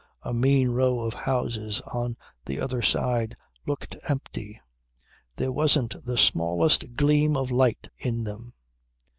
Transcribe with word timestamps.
A 0.23 0.33
mean 0.33 0.71
row 0.71 1.01
of 1.01 1.13
houses 1.13 1.79
on 1.93 2.17
the 2.45 2.59
other 2.59 2.81
side 2.81 3.37
looked 3.67 3.95
empty: 4.07 4.59
there 5.35 5.51
wasn't 5.51 6.03
the 6.05 6.17
smallest 6.17 6.95
gleam 6.95 7.37
of 7.37 7.51
light 7.51 7.87
in 7.99 8.23
them. 8.23 8.53